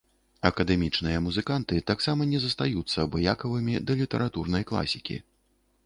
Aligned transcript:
Акадэмічныя 0.49 1.19
музыканты 1.25 1.77
таксама 1.91 2.27
не 2.31 2.39
застаюцца 2.47 2.97
абыякавымі 3.07 3.73
да 3.89 4.01
літаратурнай 4.05 4.63
класікі. 4.73 5.25